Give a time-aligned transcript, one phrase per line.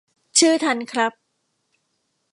[0.39, 1.11] ชื่อทันครับ